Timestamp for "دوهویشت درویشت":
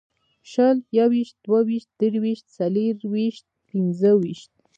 1.45-2.45